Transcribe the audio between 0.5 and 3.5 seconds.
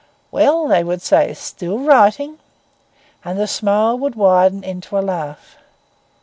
they would say: 'still writing?' And the